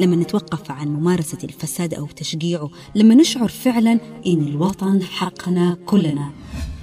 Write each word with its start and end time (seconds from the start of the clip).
لما 0.00 0.16
نتوقف 0.16 0.70
عن 0.70 0.88
ممارسة 0.88 1.38
الفساد 1.44 1.94
أو 1.94 2.06
تشجيعه 2.06 2.70
لما 2.94 3.14
نشعر 3.14 3.48
فعلا 3.48 4.00
إن 4.26 4.48
الوطن 4.48 5.02
حقنا 5.02 5.76
كلنا. 5.86 6.30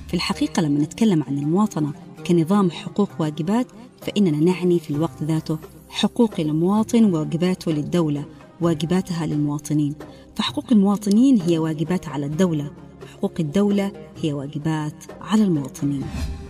في 0.07 0.13
الحقيقة 0.13 0.62
لما 0.62 0.79
نتكلم 0.79 1.23
عن 1.23 1.38
المواطنة 1.38 1.93
كنظام 2.27 2.71
حقوق 2.71 3.09
واجبات 3.20 3.68
فإننا 4.02 4.38
نعني 4.39 4.80
في 4.80 4.89
الوقت 4.89 5.23
ذاته 5.23 5.57
حقوق 5.89 6.39
المواطن 6.39 7.14
وواجباته 7.14 7.71
للدولة 7.71 8.25
واجباتها 8.61 9.25
للمواطنين. 9.25 9.95
فحقوق 10.36 10.65
المواطنين 10.71 11.41
هي 11.41 11.57
واجبات 11.57 12.07
على 12.07 12.25
الدولة 12.25 12.71
حقوق 13.13 13.34
الدولة 13.39 13.91
هي 14.21 14.34
واجبات 14.34 15.04
على 15.21 15.43
المواطنين. 15.43 16.04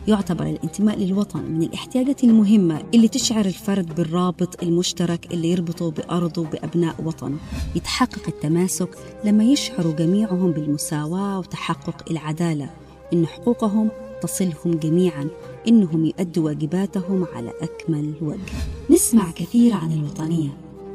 يعتبر 0.08 0.46
الانتماء 0.46 1.00
للوطن 1.00 1.44
من 1.44 1.64
الاحتياجات 1.64 2.24
المهمة 2.24 2.84
اللي 2.94 3.08
تشعر 3.08 3.46
الفرد 3.46 3.96
بالرابط 3.96 4.64
المشترك 4.64 5.34
اللي 5.34 5.52
يربطه 5.52 5.92
بأرضه 5.92 6.44
بأبناء 6.44 6.96
وطنه 7.04 7.38
يتحقق 7.76 8.28
التماسك 8.28 8.90
لما 9.26 9.44
يشعروا 9.44 9.94
جميعهم 9.94 10.52
بالمساواة 10.52 11.40
وتحقق 11.40 12.12
العدالة 12.12 12.70
إن 13.14 13.28
حقوقهم 13.28 13.90
تصلهم 14.22 14.80
جميعا 14.84 15.28
إنهم 15.68 16.06
يؤدوا 16.06 16.46
واجباتهم 16.46 17.26
على 17.36 17.54
أكمل 17.62 18.14
وجه. 18.22 18.40
نسمع 18.90 19.32
كثير 19.32 19.74
عن 19.74 19.92
الوطنية. 19.92 20.50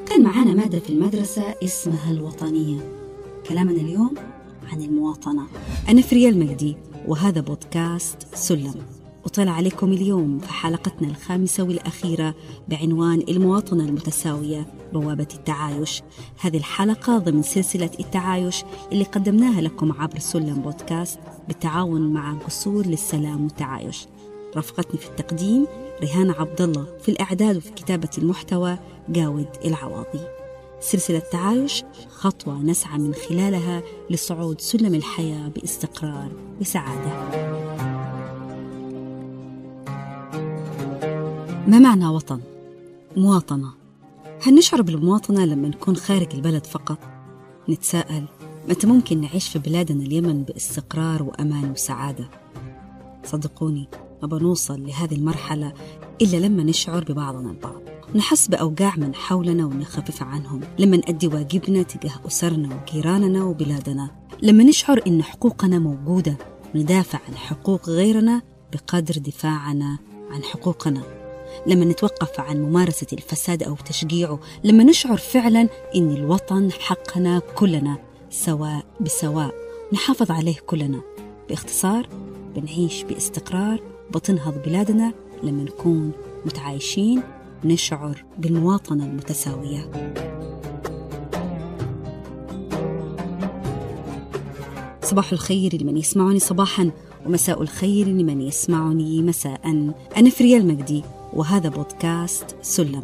كان 0.07 0.23
معانا 0.23 0.55
مادة 0.55 0.79
في 0.79 0.91
المدرسة 0.91 1.43
اسمها 1.65 2.11
الوطنية. 2.11 2.81
كلامنا 3.49 3.81
اليوم 3.81 4.15
عن 4.73 4.83
المواطنة. 4.83 5.47
أنا 5.89 6.03
فريا 6.03 6.29
المجدي 6.29 6.77
وهذا 7.07 7.41
بودكاست 7.41 8.17
سلم. 8.35 8.75
وطلع 9.25 9.53
عليكم 9.53 9.93
اليوم 9.93 10.39
في 10.39 10.53
حلقتنا 10.53 11.09
الخامسة 11.09 11.63
والأخيرة 11.63 12.35
بعنوان 12.69 13.23
المواطنة 13.29 13.85
المتساوية 13.85 14.67
بوابة 14.93 15.29
التعايش. 15.35 16.03
هذه 16.41 16.57
الحلقة 16.57 17.19
ضمن 17.19 17.43
سلسلة 17.43 17.91
التعايش 18.01 18.65
اللي 18.93 19.05
قدمناها 19.05 19.61
لكم 19.61 19.93
عبر 19.93 20.19
سلم 20.19 20.55
بودكاست 20.55 21.19
بالتعاون 21.49 22.13
مع 22.13 22.35
جسور 22.47 22.87
للسلام 22.87 23.45
والتعايش. 23.45 24.07
رافقتني 24.57 25.01
في 25.01 25.09
التقديم 25.09 25.67
ريهان 26.01 26.31
عبد 26.31 26.61
الله 26.61 26.87
في 27.03 27.09
الإعداد 27.09 27.57
وفي 27.57 27.71
كتابة 27.71 28.11
المحتوى 28.19 28.77
جاود 29.09 29.49
العواضي. 29.65 30.21
سلسلة 30.81 31.19
تعايش 31.19 31.85
خطوة 32.11 32.63
نسعى 32.63 32.99
من 32.99 33.15
خلالها 33.15 33.83
لصعود 34.11 34.61
سلم 34.61 34.95
الحياة 34.95 35.49
باستقرار 35.49 36.33
وسعادة. 36.61 37.52
ما 41.67 41.79
معنى 41.79 42.07
وطن؟ 42.07 42.41
مواطنة 43.17 43.69
هل 44.43 44.55
نشعر 44.55 44.83
بالمواطنة 44.83 45.45
لما 45.45 45.69
نكون 45.69 45.97
خارج 45.97 46.35
البلد 46.35 46.67
فقط؟ 46.67 46.99
نتساءل 47.69 48.25
متى 48.69 48.87
ممكن 48.87 49.21
نعيش 49.21 49.49
في 49.49 49.59
بلادنا 49.59 50.03
اليمن 50.05 50.43
باستقرار 50.43 51.23
وأمان 51.23 51.71
وسعادة؟ 51.71 52.29
صدقوني 53.25 53.89
ما 54.23 54.29
بنوصل 54.29 54.87
لهذه 54.87 55.15
المرحلة 55.15 55.73
إلا 56.23 56.37
لما 56.37 56.63
نشعر 56.63 57.05
ببعضنا 57.05 57.51
البعض 57.51 57.81
نحس 58.15 58.49
بأوجاع 58.49 58.97
من 58.97 59.15
حولنا 59.15 59.65
ونخفف 59.65 60.23
عنهم 60.23 60.61
لما 60.79 60.97
نأدي 60.97 61.27
واجبنا 61.27 61.83
تجاه 61.83 62.21
أسرنا 62.27 62.69
وجيراننا 62.83 63.45
وبلادنا 63.45 64.11
لما 64.43 64.65
نشعر 64.65 65.01
إن 65.07 65.23
حقوقنا 65.23 65.79
موجودة 65.79 66.37
وندافع 66.75 67.19
عن 67.29 67.37
حقوق 67.37 67.89
غيرنا 67.89 68.43
بقدر 68.73 69.15
دفاعنا 69.19 69.99
عن 70.31 70.43
حقوقنا 70.43 71.22
لما 71.67 71.85
نتوقف 71.85 72.41
عن 72.41 72.63
ممارسة 72.63 73.07
الفساد 73.13 73.63
أو 73.63 73.75
تشجيعه 73.75 74.41
لما 74.65 74.85
نشعر 74.85 75.17
فعلا 75.17 75.69
إن 75.97 76.11
الوطن 76.11 76.73
حقنا 76.73 77.39
كلنا 77.55 77.99
سواء 78.31 78.85
بسواء 79.01 79.55
نحافظ 79.93 80.31
عليه 80.31 80.57
كلنا. 80.67 81.01
باختصار 81.49 82.09
بنعيش 82.57 83.03
باستقرار 83.03 83.81
بتنهض 84.15 84.55
بلادنا. 84.67 85.13
لما 85.43 85.63
نكون 85.63 86.13
متعايشين 86.47 87.23
نشعر 87.65 88.25
بالمواطنة 88.39 89.05
المتساوية. 89.05 89.91
صباح 95.03 95.33
الخير 95.33 95.83
لمن 95.83 95.97
يسمعني 95.97 96.39
صباحا 96.39 96.91
ومساء 97.27 97.63
الخير 97.63 98.07
لمن 98.07 98.41
يسمعني 98.41 99.23
مساء. 99.23 99.61
أنا 100.17 100.31
فريا 100.31 100.59
المجدي 100.59 101.03
وهذا 101.33 101.69
بودكاست 101.69 102.57
سلم. 102.63 103.03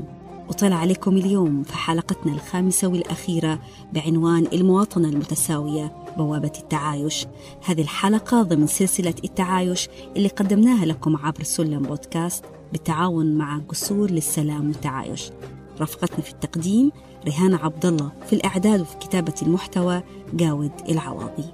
وطلع 0.49 0.77
عليكم 0.77 1.17
اليوم 1.17 1.63
في 1.63 1.77
حلقتنا 1.77 2.33
الخامسة 2.33 2.89
والأخيرة 2.89 3.59
بعنوان 3.93 4.47
المواطنة 4.53 5.09
المتساوية 5.09 5.93
بوابة 6.17 6.53
التعايش. 6.59 7.27
هذه 7.65 7.83
الحلقة 7.83 8.43
ضمن 8.43 8.67
سلسلة 8.67 9.15
التعايش 9.25 9.89
اللي 10.17 10.29
قدمناها 10.29 10.87
لكم 10.87 11.17
عبر 11.17 11.43
سلم 11.43 11.83
بودكاست 11.83 12.45
بالتعاون 12.73 13.35
مع 13.35 13.61
جسور 13.71 14.11
للسلام 14.11 14.69
والتعايش. 14.69 15.31
رافقتني 15.81 16.25
في 16.25 16.31
التقديم 16.31 16.93
ريهان 17.25 17.55
عبد 17.55 17.87
الله 17.87 18.13
في 18.27 18.33
الإعداد 18.33 18.81
وفي 18.81 18.97
كتابة 18.97 19.35
المحتوى 19.43 20.03
جاود 20.35 20.73
العواضي. 20.89 21.45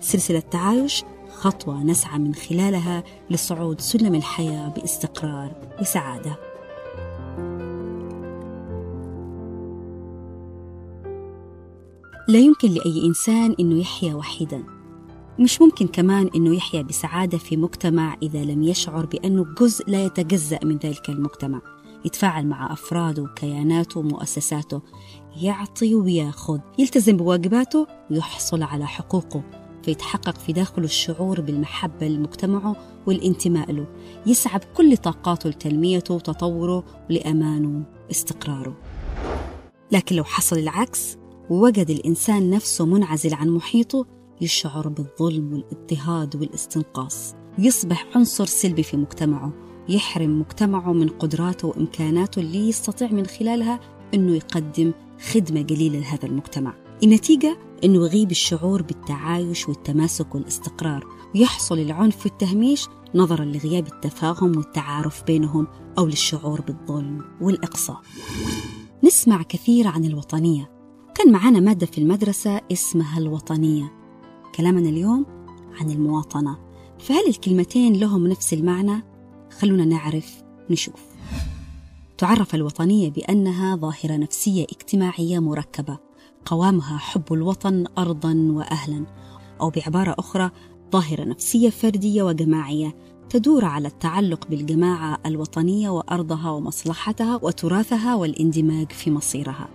سلسلة 0.00 0.40
تعايش 0.40 1.04
خطوة 1.34 1.82
نسعى 1.82 2.18
من 2.18 2.34
خلالها 2.34 3.04
لصعود 3.30 3.80
سلم 3.80 4.14
الحياة 4.14 4.68
باستقرار 4.68 5.52
وسعادة. 5.80 6.36
لا 12.28 12.38
يمكن 12.38 12.70
لأي 12.70 13.06
إنسان 13.06 13.56
أنه 13.60 13.80
يحيا 13.80 14.14
وحيدا. 14.14 14.64
مش 15.38 15.62
ممكن 15.62 15.86
كمان 15.86 16.30
أنه 16.36 16.56
يحيا 16.56 16.82
بسعادة 16.82 17.38
في 17.38 17.56
مجتمع 17.56 18.16
إذا 18.22 18.44
لم 18.44 18.62
يشعر 18.62 19.06
بأنه 19.06 19.46
جزء 19.60 19.90
لا 19.90 20.04
يتجزأ 20.04 20.58
من 20.64 20.76
ذلك 20.76 21.08
المجتمع. 21.08 21.60
يتفاعل 22.04 22.46
مع 22.46 22.72
أفراده 22.72 23.22
وكياناته 23.22 24.00
ومؤسساته 24.00 24.82
يعطي 25.36 25.94
وياخذ 25.94 26.58
يلتزم 26.78 27.16
بواجباته 27.16 27.86
ويحصل 28.10 28.62
على 28.62 28.86
حقوقه. 28.86 29.63
فيتحقق 29.84 30.38
في 30.38 30.52
داخله 30.52 30.84
الشعور 30.84 31.40
بالمحبة 31.40 32.08
لمجتمعه 32.08 32.76
والانتماء 33.06 33.72
له. 33.72 33.86
يسعى 34.26 34.58
بكل 34.58 34.96
طاقاته 34.96 35.50
لتنميته 35.50 36.14
وتطوره 36.14 36.84
ولأمانه 37.10 37.82
واستقراره. 38.08 38.76
لكن 39.92 40.16
لو 40.16 40.24
حصل 40.24 40.58
العكس 40.58 41.16
ووجد 41.50 41.90
الإنسان 41.90 42.50
نفسه 42.50 42.86
منعزل 42.86 43.34
عن 43.34 43.48
محيطه 43.48 44.06
يشعر 44.40 44.88
بالظلم 44.88 45.52
والاضطهاد 45.52 46.36
والاستنقاص. 46.36 47.34
ويصبح 47.58 48.06
عنصر 48.14 48.46
سلبي 48.46 48.82
في 48.82 48.96
مجتمعه. 48.96 49.52
يحرم 49.88 50.40
مجتمعه 50.40 50.92
من 50.92 51.08
قدراته 51.08 51.68
وإمكاناته 51.68 52.40
اللي 52.40 52.68
يستطيع 52.68 53.10
من 53.10 53.26
خلالها 53.26 53.80
أنه 54.14 54.36
يقدم 54.36 54.92
خدمة 55.32 55.62
قليلة 55.62 55.98
لهذا 55.98 56.26
المجتمع. 56.26 56.74
النتيجة 57.02 57.58
أنه 57.84 57.96
يغيب 58.04 58.30
الشعور 58.30 58.82
بالتعايش 58.82 59.68
والتماسك 59.68 60.34
والاستقرار 60.34 61.06
ويحصل 61.34 61.78
العنف 61.78 62.26
والتهميش 62.26 62.88
نظرا 63.14 63.44
لغياب 63.44 63.86
التفاهم 63.86 64.56
والتعارف 64.56 65.24
بينهم 65.24 65.66
أو 65.98 66.06
للشعور 66.06 66.60
بالظلم 66.60 67.24
والإقصاء. 67.40 68.00
نسمع 69.04 69.42
كثير 69.42 69.88
عن 69.88 70.04
الوطنية. 70.04 70.70
كان 71.14 71.32
معنا 71.32 71.60
مادة 71.60 71.86
في 71.86 71.98
المدرسة 71.98 72.60
اسمها 72.72 73.18
الوطنية. 73.18 73.92
كلامنا 74.54 74.88
اليوم 74.88 75.26
عن 75.80 75.90
المواطنة. 75.90 76.58
فهل 76.98 77.28
الكلمتين 77.28 77.92
لهم 77.92 78.26
نفس 78.26 78.52
المعنى؟ 78.52 79.02
خلونا 79.58 79.84
نعرف 79.84 80.42
نشوف. 80.70 81.02
تعرف 82.18 82.54
الوطنية 82.54 83.10
بأنها 83.10 83.76
ظاهرة 83.76 84.16
نفسية 84.16 84.62
اجتماعية 84.62 85.38
مركبة. 85.38 86.03
قوامها 86.46 86.98
حب 86.98 87.32
الوطن 87.32 87.84
أرضا 87.98 88.48
وأهلا 88.50 89.04
أو 89.60 89.70
بعبارة 89.70 90.14
أخرى 90.18 90.50
ظاهرة 90.92 91.24
نفسية 91.24 91.70
فردية 91.70 92.22
وجماعية 92.22 92.96
تدور 93.28 93.64
على 93.64 93.88
التعلق 93.88 94.46
بالجماعة 94.46 95.18
الوطنية 95.26 95.90
وأرضها 95.90 96.50
ومصلحتها 96.50 97.40
وتراثها 97.42 98.14
والاندماج 98.14 98.92
في 98.92 99.10
مصيرها. 99.10 99.68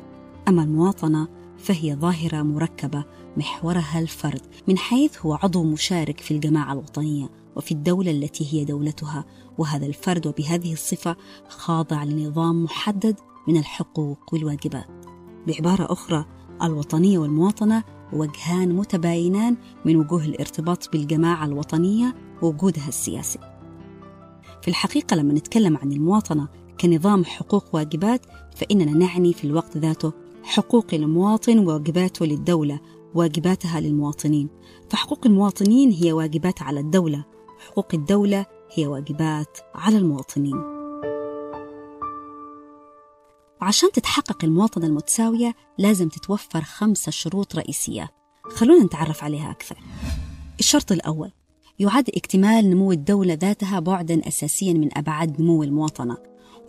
أما 0.48 0.63
المواطنة 0.63 1.27
فهي 1.57 1.95
ظاهرة 1.95 2.42
مركبة 2.42 3.04
محورها 3.38 4.00
الفرد 4.00 4.42
من 4.68 4.77
حيث 4.77 5.25
هو 5.25 5.33
عضو 5.33 5.63
مشارك 5.63 6.19
في 6.19 6.31
الجماعة 6.31 6.74
الوطنية 6.74 7.30
وفي 7.56 7.71
الدولة 7.71 8.12
التي 8.12 8.54
هي 8.54 8.66
دولتها 8.66 9.25
وهذا 9.57 9.86
الفرد 9.86 10.27
وبهذه 10.27 10.74
الصفة 10.74 11.16
خاضع 11.50 12.04
لنظام 12.04 12.63
محدد 12.63 13.16
من 13.48 13.57
الحقوق 13.57 14.33
والواجبات. 14.33 15.06
بعبارة 15.48 15.94
أخرى 15.94 16.25
الوطنية 16.63 17.17
والمواطنة 17.17 17.83
وجهان 18.13 18.75
متباينان 18.75 19.57
من 19.85 19.95
وجوه 19.95 20.25
الارتباط 20.25 20.91
بالجماعة 20.91 21.45
الوطنية 21.45 22.15
ووجودها 22.41 22.88
السياسي. 22.88 23.39
في 24.61 24.67
الحقيقة 24.67 25.15
لما 25.15 25.33
نتكلم 25.33 25.77
عن 25.77 25.91
المواطنة 25.91 26.47
كنظام 26.81 27.25
حقوق 27.25 27.75
واجبات 27.75 28.25
فإننا 28.56 28.91
نعني 28.91 29.33
في 29.33 29.44
الوقت 29.44 29.77
ذاته 29.77 30.13
حقوق 30.44 30.85
المواطن 30.94 31.59
وواجباته 31.59 32.25
للدولة 32.25 32.79
واجباتها 33.15 33.79
للمواطنين. 33.79 34.50
فحقوق 34.89 35.19
المواطنين 35.25 35.91
هي 35.91 36.13
واجبات 36.13 36.61
على 36.61 36.79
الدولة 36.79 37.25
حقوق 37.67 37.88
الدولة 37.94 38.45
هي 38.73 38.88
واجبات 38.88 39.57
على 39.75 39.97
المواطنين. 39.97 40.79
وعشان 43.61 43.91
تتحقق 43.91 44.44
المواطنة 44.44 44.85
المتساوية 44.85 45.56
لازم 45.77 46.09
تتوفر 46.09 46.61
خمسة 46.61 47.11
شروط 47.11 47.56
رئيسية. 47.56 48.09
خلونا 48.44 48.83
نتعرف 48.83 49.23
عليها 49.23 49.51
أكثر. 49.51 49.77
الشرط 50.59 50.91
الأول 50.91 51.31
يعد 51.79 52.09
اكتمال 52.09 52.69
نمو 52.69 52.91
الدولة 52.91 53.33
ذاتها 53.33 53.79
بعدا 53.79 54.27
أساسيا 54.27 54.73
من 54.73 54.97
أبعاد 54.97 55.41
نمو 55.41 55.63
المواطنة 55.63 56.17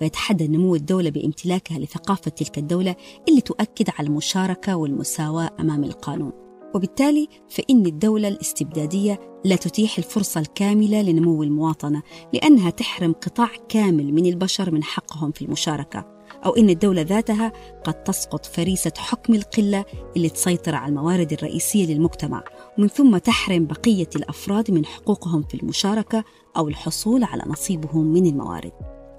ويتحدد 0.00 0.50
نمو 0.50 0.74
الدولة 0.74 1.10
بامتلاكها 1.10 1.78
لثقافة 1.78 2.30
تلك 2.30 2.58
الدولة 2.58 2.96
اللي 3.28 3.40
تؤكد 3.40 3.90
على 3.98 4.08
المشاركة 4.08 4.76
والمساواة 4.76 5.50
أمام 5.60 5.84
القانون. 5.84 6.32
وبالتالي 6.74 7.28
فإن 7.48 7.86
الدولة 7.86 8.28
الاستبدادية 8.28 9.20
لا 9.44 9.56
تتيح 9.56 9.98
الفرصة 9.98 10.40
الكاملة 10.40 11.02
لنمو 11.02 11.42
المواطنة 11.42 12.02
لأنها 12.32 12.70
تحرم 12.70 13.12
قطاع 13.12 13.50
كامل 13.68 14.14
من 14.14 14.26
البشر 14.26 14.70
من 14.70 14.84
حقهم 14.84 15.32
في 15.32 15.42
المشاركة. 15.42 16.19
أو 16.46 16.56
إن 16.56 16.70
الدولة 16.70 17.02
ذاتها 17.02 17.52
قد 17.84 18.02
تسقط 18.04 18.46
فريسة 18.46 18.92
حكم 18.98 19.34
القلة 19.34 19.84
اللي 20.16 20.28
تسيطر 20.28 20.74
على 20.74 20.88
الموارد 20.88 21.32
الرئيسية 21.32 21.86
للمجتمع 21.86 22.44
ومن 22.78 22.88
ثم 22.88 23.16
تحرم 23.18 23.66
بقية 23.66 24.08
الأفراد 24.16 24.70
من 24.70 24.86
حقوقهم 24.86 25.42
في 25.42 25.54
المشاركة 25.54 26.24
أو 26.56 26.68
الحصول 26.68 27.24
على 27.24 27.42
نصيبهم 27.46 28.06
من 28.06 28.26
الموارد. 28.26 28.72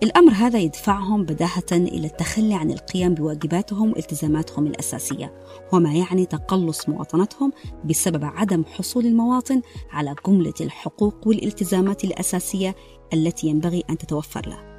الأمر 0.03 0.31
هذا 0.31 0.59
يدفعهم 0.59 1.23
بداهة 1.23 1.71
إلى 1.71 2.07
التخلي 2.07 2.53
عن 2.53 2.71
القيام 2.71 3.13
بواجباتهم 3.13 3.91
والتزاماتهم 3.91 4.67
الأساسية 4.67 5.33
وما 5.73 5.93
يعني 5.93 6.25
تقلص 6.25 6.89
مواطنتهم 6.89 7.51
بسبب 7.85 8.25
عدم 8.25 8.63
حصول 8.65 9.05
المواطن 9.05 9.61
على 9.91 10.15
جملة 10.27 10.53
الحقوق 10.61 11.27
والالتزامات 11.27 12.03
الأساسية 12.03 12.75
التي 13.13 13.47
ينبغي 13.47 13.83
أن 13.89 13.97
تتوفر 13.97 14.49
له. 14.49 14.70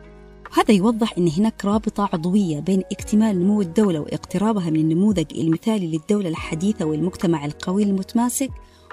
هذا 0.54 0.74
يوضح 0.74 1.18
أن 1.18 1.28
هناك 1.28 1.64
رابطة 1.64 2.08
عضوية 2.12 2.60
بين 2.60 2.82
اكتمال 2.92 3.40
نمو 3.40 3.60
الدولة 3.60 4.00
واقترابها 4.00 4.70
من 4.70 4.80
النموذج 4.80 5.38
المثالي 5.38 5.86
للدولة 5.86 6.28
الحديثة 6.28 6.84
والمجتمع 6.84 7.44
القوي 7.44 7.82
المتماسك 7.82 8.50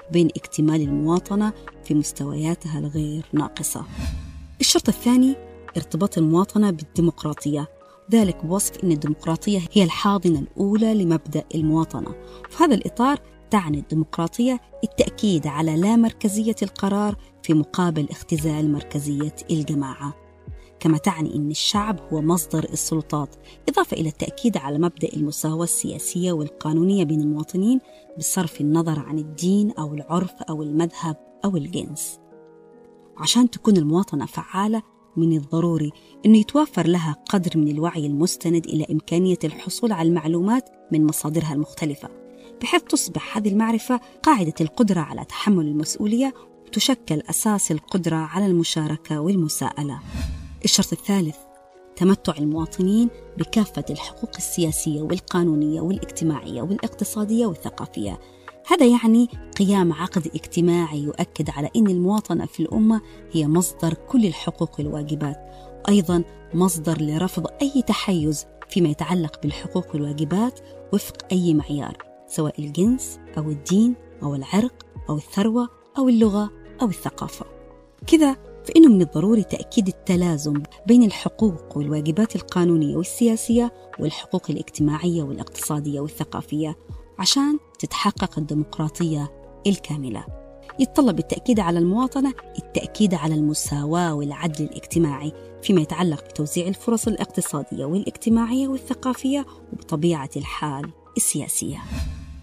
وبين 0.08 0.26
اكتمال 0.26 0.80
المواطنة 0.80 1.52
في 1.84 1.94
مستوياتها 1.94 2.78
الغير 2.78 3.26
ناقصة. 3.32 3.84
الشرط 4.60 4.88
الثاني 4.88 5.36
ارتباط 5.76 6.18
المواطنة 6.18 6.70
بالديمقراطية. 6.70 7.68
ذلك 8.10 8.44
بوصف 8.44 8.84
أن 8.84 8.92
الديمقراطية 8.92 9.60
هي 9.72 9.84
الحاضنة 9.84 10.38
الأولى 10.38 10.94
لمبدأ 10.94 11.44
المواطنة. 11.54 12.14
في 12.50 12.64
هذا 12.64 12.74
الإطار 12.74 13.18
تعني 13.50 13.78
الديمقراطية 13.78 14.60
التأكيد 14.84 15.46
على 15.46 15.76
لا 15.76 15.96
مركزية 15.96 16.56
القرار 16.62 17.16
في 17.42 17.54
مقابل 17.54 18.06
اختزال 18.10 18.72
مركزية 18.72 19.36
الجماعة. 19.50 20.19
كما 20.80 20.98
تعني 20.98 21.34
أن 21.34 21.50
الشعب 21.50 22.00
هو 22.12 22.22
مصدر 22.22 22.64
السلطات 22.64 23.36
إضافة 23.68 23.96
إلى 23.96 24.08
التأكيد 24.08 24.56
على 24.56 24.78
مبدأ 24.78 25.08
المساواة 25.16 25.64
السياسية 25.64 26.32
والقانونية 26.32 27.04
بين 27.04 27.20
المواطنين 27.20 27.80
بصرف 28.18 28.60
النظر 28.60 28.98
عن 28.98 29.18
الدين 29.18 29.70
أو 29.70 29.94
العرف 29.94 30.32
أو 30.42 30.62
المذهب 30.62 31.16
أو 31.44 31.56
الجنس. 31.56 32.18
عشان 33.16 33.50
تكون 33.50 33.76
المواطنة 33.76 34.26
فعالة 34.26 34.82
من 35.16 35.36
الضروري 35.36 35.90
أنه 36.26 36.38
يتوفر 36.38 36.86
لها 36.86 37.16
قدر 37.28 37.58
من 37.58 37.68
الوعي 37.68 38.06
المستند 38.06 38.66
إلى 38.66 38.86
إمكانية 38.90 39.38
الحصول 39.44 39.92
على 39.92 40.08
المعلومات 40.08 40.68
من 40.92 41.06
مصادرها 41.06 41.52
المختلفة 41.52 42.08
بحيث 42.62 42.82
تصبح 42.82 43.36
هذه 43.36 43.48
المعرفة 43.48 44.00
قاعدة 44.22 44.54
القدرة 44.60 45.00
على 45.00 45.24
تحمل 45.24 45.66
المسؤولية 45.66 46.34
وتشكل 46.66 47.22
أساس 47.30 47.70
القدرة 47.70 48.16
على 48.16 48.46
المشاركة 48.46 49.20
والمساءلة. 49.20 50.00
الشرط 50.64 50.92
الثالث 50.92 51.36
تمتع 51.96 52.34
المواطنين 52.38 53.10
بكافة 53.38 53.84
الحقوق 53.90 54.30
السياسية 54.36 55.02
والقانونية 55.02 55.80
والاجتماعية 55.80 56.62
والاقتصادية 56.62 57.46
والثقافية. 57.46 58.20
هذا 58.66 58.86
يعني 58.86 59.28
قيام 59.58 59.92
عقد 59.92 60.26
اجتماعي 60.26 61.02
يؤكد 61.02 61.50
على 61.50 61.70
أن 61.76 61.86
المواطنة 61.86 62.46
في 62.46 62.60
الأمة 62.60 63.00
هي 63.32 63.46
مصدر 63.48 63.94
كل 63.94 64.26
الحقوق 64.26 64.78
والواجبات 64.78 65.36
أيضا 65.88 66.24
مصدر 66.54 67.00
لرفض 67.00 67.46
أي 67.62 67.82
تحيز 67.82 68.46
فيما 68.68 68.88
يتعلق 68.88 69.42
بالحقوق 69.42 69.94
والواجبات 69.94 70.60
وفق 70.92 71.16
أي 71.32 71.54
معيار 71.54 71.96
سواء 72.26 72.60
الجنس 72.60 73.18
أو 73.38 73.50
الدين 73.50 73.94
أو 74.22 74.34
العرق 74.34 74.86
أو 75.08 75.16
الثروة 75.16 75.68
أو 75.98 76.08
اللغة 76.08 76.50
أو 76.82 76.88
الثقافة. 76.88 77.46
كذا 78.06 78.36
فإنه 78.64 78.88
من 78.88 79.02
الضروري 79.02 79.42
تأكيد 79.42 79.88
التلازم 79.88 80.62
بين 80.86 81.02
الحقوق 81.02 81.76
والواجبات 81.76 82.36
القانونية 82.36 82.96
والسياسية 82.96 83.72
والحقوق 83.98 84.50
الاجتماعية 84.50 85.22
والاقتصادية 85.22 86.00
والثقافية 86.00 86.76
عشان 87.18 87.58
تتحقق 87.78 88.38
الديمقراطية 88.38 89.32
الكاملة. 89.66 90.24
يتطلب 90.78 91.18
التأكيد 91.18 91.60
على 91.60 91.78
المواطنة 91.78 92.34
التأكيد 92.58 93.14
على 93.14 93.34
المساواة 93.34 94.14
والعدل 94.14 94.64
الاجتماعي 94.64 95.32
فيما 95.62 95.80
يتعلق 95.80 96.24
بتوزيع 96.24 96.66
الفرص 96.66 97.08
الاقتصادية 97.08 97.84
والاجتماعية 97.84 98.68
والثقافية 98.68 99.46
وبطبيعة 99.72 100.30
الحال 100.36 100.90
السياسية. 101.16 101.78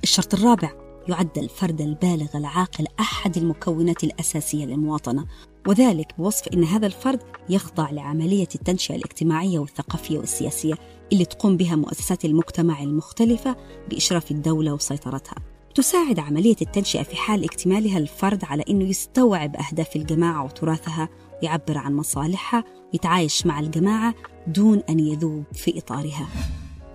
الشرط 0.03 0.33
الرابع 0.33 0.86
يعد 1.09 1.37
الفرد 1.37 1.81
البالغ 1.81 2.37
العاقل 2.37 2.85
أحد 2.99 3.37
المكونات 3.37 4.03
الأساسية 4.03 4.65
للمواطنة. 4.65 5.25
وذلك 5.67 6.13
بوصف 6.17 6.47
أن 6.47 6.63
هذا 6.63 6.87
الفرد 6.87 7.19
يخضع 7.49 7.89
لعملية 7.89 8.47
التنشئة 8.55 8.95
الاجتماعية 8.95 9.59
والثقافية 9.59 10.17
والسياسية 10.17 10.73
اللي 11.13 11.25
تقوم 11.25 11.57
بها 11.57 11.75
مؤسسات 11.75 12.25
المجتمع 12.25 12.83
المختلفة 12.83 13.55
بإشراف 13.89 14.31
الدولة 14.31 14.73
وسيطرتها. 14.73 15.35
تساعد 15.75 16.19
عملية 16.19 16.55
التنشئة 16.61 17.03
في 17.03 17.15
حال 17.15 17.43
اكتمالها 17.43 17.97
الفرد 17.97 18.45
على 18.45 18.63
أنه 18.69 18.85
يستوعب 18.85 19.55
أهداف 19.55 19.95
الجماعة 19.95 20.43
وتراثها 20.45 21.09
ويعبر 21.41 21.77
عن 21.77 21.95
مصالحها 21.95 22.63
ويتعايش 22.93 23.45
مع 23.45 23.59
الجماعة 23.59 24.15
دون 24.47 24.81
أن 24.89 24.99
يذوب 24.99 25.43
في 25.53 25.77
إطارها. 25.77 26.27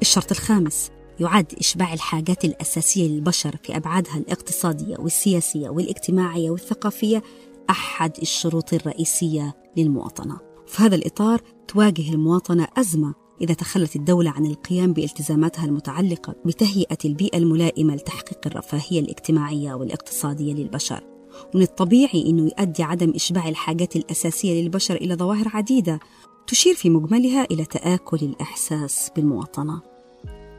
الشرط 0.02 0.30
الخامس 0.30 0.90
يعد 1.20 1.54
إشباع 1.60 1.92
الحاجات 1.92 2.44
الأساسية 2.44 3.08
للبشر 3.08 3.56
في 3.62 3.76
أبعادها 3.76 4.16
الاقتصادية 4.16 4.96
والسياسية 4.98 5.68
والاجتماعية 5.68 6.50
والثقافية 6.50 7.22
أحد 7.70 8.12
الشروط 8.22 8.74
الرئيسية 8.74 9.54
للمواطنة. 9.76 10.38
في 10.66 10.82
هذا 10.82 10.94
الإطار 10.94 11.40
تواجه 11.68 12.12
المواطنة 12.12 12.68
أزمة 12.76 13.14
إذا 13.40 13.54
تخلت 13.54 13.96
الدولة 13.96 14.30
عن 14.30 14.46
القيام 14.46 14.92
بالتزاماتها 14.92 15.64
المتعلقة 15.64 16.34
بتهيئة 16.44 16.98
البيئة 17.04 17.38
الملائمة 17.38 17.94
لتحقيق 17.94 18.40
الرفاهية 18.46 19.00
الاجتماعية 19.00 19.74
والاقتصادية 19.74 20.54
للبشر. 20.54 21.04
ومن 21.54 21.62
الطبيعي 21.62 22.26
أنه 22.26 22.42
يؤدي 22.42 22.82
عدم 22.82 23.12
إشباع 23.14 23.48
الحاجات 23.48 23.96
الأساسية 23.96 24.62
للبشر 24.62 24.94
إلى 24.94 25.14
ظواهر 25.14 25.48
عديدة 25.54 26.00
تشير 26.46 26.74
في 26.74 26.90
مجملها 26.90 27.46
إلى 27.50 27.64
تآكل 27.64 28.18
الإحساس 28.22 29.10
بالمواطنة. 29.16 29.91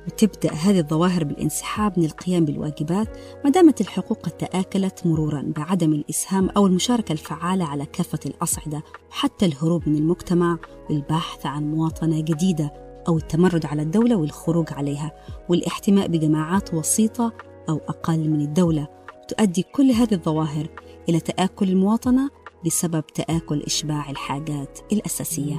وتبدأ 0.08 0.54
هذه 0.54 0.80
الظواهر 0.80 1.24
بالانسحاب 1.24 2.00
من 2.00 2.06
القيام 2.06 2.46
بالواجبات 2.46 3.08
ما 3.44 3.50
دامت 3.50 3.82
الحقوق 3.82 4.20
قد 4.20 4.32
تآكلت 4.32 5.08
مرورا 5.08 5.54
بعدم 5.56 5.94
الإسهام 5.94 6.50
أو 6.50 6.68
المشاركة 6.68 7.12
الفعالة 7.12 7.66
على 7.66 7.86
كافة 7.86 8.20
الأصعدة 8.26 8.84
وحتى 9.10 9.46
الهروب 9.46 9.90
من 9.90 9.96
المجتمع 9.96 10.58
والبحث 10.90 11.46
عن 11.46 11.72
مواطنة 11.72 12.22
جديدة 12.22 12.74
أو 13.08 13.18
التمرد 13.18 13.66
على 13.66 13.82
الدولة 13.82 14.16
والخروج 14.16 14.74
عليها 14.74 15.12
والاحتماء 15.50 16.08
بجماعات 16.08 16.74
وسيطة 16.74 17.34
أو 17.70 17.78
أقل 17.78 18.30
من 18.30 18.42
الدولة 18.42 18.88
تؤدي 19.28 19.64
كل 19.64 19.92
هذه 19.92 20.14
الظواهر 20.14 20.68
إلى 21.10 21.20
تآكل 21.20 21.70
المواطنة 21.70 22.30
بسبب 22.66 23.04
تآكل 23.08 23.62
إشباع 23.62 24.10
الحاجات 24.10 24.80
الأساسية. 24.92 25.56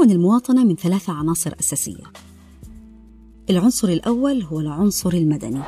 تتكون 0.00 0.16
المواطنة 0.16 0.64
من 0.64 0.76
ثلاثة 0.76 1.12
عناصر 1.12 1.54
أساسية. 1.60 2.12
العنصر 3.50 3.88
الأول 3.88 4.42
هو 4.42 4.60
العنصر 4.60 5.12
المدني. 5.12 5.62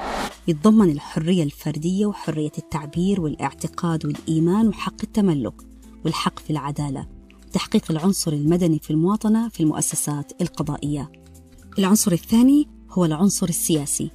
يتضمن 0.48 0.90
الحرية 0.90 1.42
الفردية 1.42 2.06
وحرية 2.06 2.52
التعبير 2.58 3.20
والاعتقاد 3.20 4.06
والإيمان 4.06 4.68
وحق 4.68 4.94
التملك 5.02 5.54
والحق 6.04 6.38
في 6.38 6.50
العدالة. 6.50 7.06
تحقيق 7.52 7.90
العنصر 7.90 8.32
المدني 8.32 8.78
في 8.78 8.90
المواطنة 8.90 9.48
في 9.48 9.60
المؤسسات 9.60 10.32
القضائية. 10.42 11.12
العنصر 11.78 12.12
الثاني 12.12 12.68
هو 12.90 13.04
العنصر 13.04 13.48
السياسي 13.48 14.10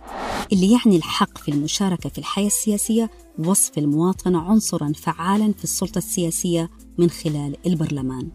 اللي 0.53 0.71
يعني 0.71 0.95
الحق 0.95 1.37
في 1.37 1.51
المشاركة 1.51 2.09
في 2.09 2.17
الحياة 2.17 2.47
السياسية 2.47 3.11
ووصف 3.39 3.77
المواطن 3.77 4.35
عنصرا 4.35 4.91
فعالا 4.95 5.53
في 5.53 5.63
السلطة 5.63 5.97
السياسية 5.97 6.69
من 6.97 7.09
خلال 7.09 7.57
البرلمان. 7.65 8.29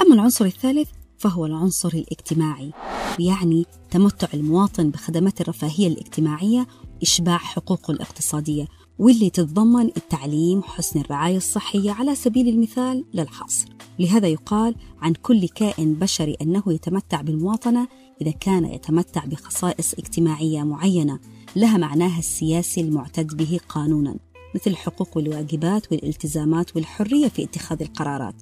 أما 0.00 0.14
العنصر 0.14 0.44
الثالث 0.44 0.88
فهو 1.24 1.46
العنصر 1.46 1.88
الاجتماعي 1.88 2.72
يعني 3.18 3.66
تمتع 3.90 4.28
المواطن 4.34 4.90
بخدمات 4.90 5.40
الرفاهية 5.40 5.88
الاجتماعية 5.88 6.66
إشباع 7.02 7.38
حقوقه 7.38 7.92
الاقتصادية 7.92 8.66
واللي 8.98 9.30
تتضمن 9.30 9.86
التعليم 9.86 10.58
وحسن 10.58 11.00
الرعاية 11.00 11.36
الصحية 11.36 11.90
على 11.90 12.14
سبيل 12.14 12.48
المثال 12.48 13.04
للحصر. 13.14 13.68
لهذا 13.98 14.28
يقال 14.28 14.74
عن 15.00 15.12
كل 15.12 15.48
كائن 15.48 15.94
بشري 15.94 16.36
أنه 16.42 16.62
يتمتع 16.66 17.20
بالمواطنة 17.20 17.88
إذا 18.20 18.30
كان 18.30 18.64
يتمتع 18.64 19.24
بخصائص 19.24 19.94
اجتماعية 19.94 20.62
معينة 20.62 21.18
لها 21.56 21.76
معناها 21.76 22.18
السياسي 22.18 22.80
المعتد 22.80 23.36
به 23.36 23.60
قانونا 23.68 24.16
مثل 24.54 24.70
الحقوق 24.70 25.16
والواجبات 25.16 25.92
والالتزامات 25.92 26.76
والحرية 26.76 27.28
في 27.28 27.44
اتخاذ 27.44 27.82
القرارات 27.82 28.34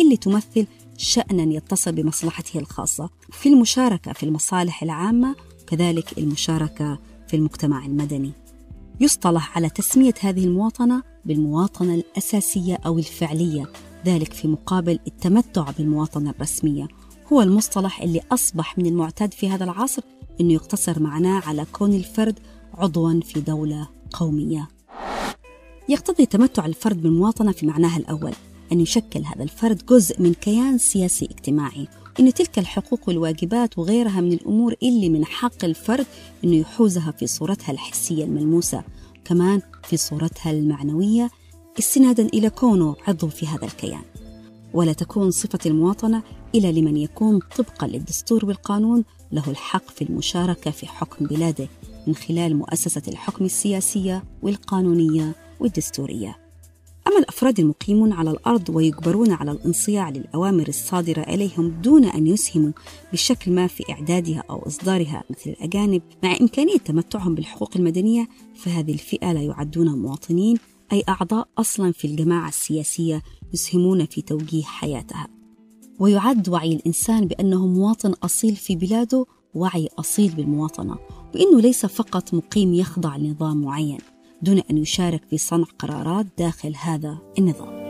اللي 0.00 0.16
تمثل 0.16 0.66
شأنا 1.00 1.42
يتصل 1.54 1.92
بمصلحته 1.92 2.58
الخاصة 2.58 3.10
في 3.32 3.48
المشاركة 3.48 4.12
في 4.12 4.22
المصالح 4.22 4.82
العامة 4.82 5.36
وكذلك 5.62 6.18
المشاركة 6.18 6.98
في 7.28 7.36
المجتمع 7.36 7.86
المدني. 7.86 8.32
يصطلح 9.00 9.56
على 9.56 9.68
تسمية 9.68 10.14
هذه 10.20 10.44
المواطنة 10.44 11.02
بالمواطنة 11.24 11.94
الأساسية 11.94 12.78
أو 12.86 12.98
الفعلية 12.98 13.72
ذلك 14.06 14.32
في 14.32 14.48
مقابل 14.48 14.98
التمتع 15.06 15.70
بالمواطنة 15.70 16.30
الرسمية. 16.30 16.88
هو 17.32 17.42
المصطلح 17.42 18.02
اللي 18.02 18.20
أصبح 18.32 18.78
من 18.78 18.86
المعتاد 18.86 19.34
في 19.34 19.48
هذا 19.48 19.64
العصر 19.64 20.02
أنه 20.40 20.52
يقتصر 20.52 21.02
معناه 21.02 21.42
على 21.46 21.66
كون 21.72 21.94
الفرد 21.94 22.38
عضوا 22.74 23.20
في 23.20 23.40
دولة 23.40 23.88
قومية. 24.12 24.68
يقتضي 25.88 26.26
تمتع 26.26 26.66
الفرد 26.66 27.02
بالمواطنة 27.02 27.52
في 27.52 27.66
معناها 27.66 27.96
الأول. 27.96 28.32
أن 28.72 28.80
يشكل 28.80 29.24
هذا 29.24 29.42
الفرد 29.42 29.86
جزء 29.86 30.22
من 30.22 30.34
كيان 30.34 30.78
سياسي 30.78 31.24
اجتماعي. 31.24 31.88
إن 32.20 32.34
تلك 32.34 32.58
الحقوق 32.58 33.00
والواجبات 33.08 33.78
وغيرها 33.78 34.20
من 34.20 34.32
الأمور 34.32 34.74
اللي 34.82 35.08
من 35.08 35.24
حق 35.24 35.64
الفرد 35.64 36.06
أنه 36.44 36.56
يحوزها 36.56 37.10
في 37.10 37.26
صورتها 37.26 37.72
الحسية 37.72 38.24
الملموسة 38.24 38.84
كمان 39.24 39.62
في 39.84 39.96
صورتها 39.96 40.50
المعنوية 40.50 41.30
استنادا 41.78 42.26
إلى 42.26 42.50
كونه 42.50 42.96
عضو 43.08 43.28
في 43.28 43.46
هذا 43.46 43.64
الكيان. 43.64 44.02
ولا 44.74 44.92
تكون 44.92 45.30
صفة 45.30 45.58
المواطنة 45.66 46.22
إلا 46.54 46.72
لمن 46.72 46.96
يكون 46.96 47.38
طبقا 47.56 47.86
للدستور 47.86 48.44
والقانون 48.44 49.04
له 49.32 49.50
الحق 49.50 49.90
في 49.90 50.04
المشاركة 50.04 50.70
في 50.70 50.86
حكم 50.86 51.26
بلاده 51.26 51.68
من 52.06 52.14
خلال 52.14 52.56
مؤسسة 52.56 53.02
الحكم 53.08 53.44
السياسية 53.44 54.24
والقانونية 54.42 55.34
والدستورية. 55.60 56.49
أما 57.10 57.18
الأفراد 57.18 57.60
المقيمون 57.60 58.12
على 58.12 58.30
الأرض 58.30 58.68
ويجبرون 58.68 59.32
على 59.32 59.50
الانصياع 59.50 60.10
للأوامر 60.10 60.68
الصادرة 60.68 61.20
إليهم 61.20 61.80
دون 61.82 62.04
أن 62.04 62.26
يسهموا 62.26 62.72
بشكل 63.12 63.52
ما 63.52 63.66
في 63.66 63.84
إعدادها 63.90 64.44
أو 64.50 64.66
إصدارها 64.66 65.24
مثل 65.30 65.50
الأجانب 65.50 66.02
مع 66.22 66.36
إمكانية 66.40 66.76
تمتعهم 66.76 67.34
بالحقوق 67.34 67.70
المدنية 67.76 68.28
فهذه 68.54 68.92
الفئة 68.92 69.32
لا 69.32 69.42
يعدون 69.42 69.98
مواطنين 69.98 70.56
أي 70.92 71.02
أعضاء 71.08 71.48
أصلا 71.58 71.92
في 71.92 72.06
الجماعة 72.06 72.48
السياسية 72.48 73.22
يسهمون 73.54 74.06
في 74.06 74.22
توجيه 74.22 74.62
حياتها. 74.62 75.28
ويعد 75.98 76.48
وعي 76.48 76.72
الإنسان 76.72 77.26
بأنه 77.26 77.66
مواطن 77.66 78.12
أصيل 78.12 78.56
في 78.56 78.76
بلاده 78.76 79.26
وعي 79.54 79.88
أصيل 79.98 80.34
بالمواطنة 80.34 80.96
وإنه 81.34 81.60
ليس 81.60 81.86
فقط 81.86 82.34
مقيم 82.34 82.74
يخضع 82.74 83.16
لنظام 83.16 83.62
معين. 83.62 83.98
دون 84.42 84.58
أن 84.70 84.78
يشارك 84.78 85.24
في 85.30 85.38
صنع 85.38 85.64
قرارات 85.78 86.26
داخل 86.38 86.74
هذا 86.76 87.18
النظام. 87.38 87.80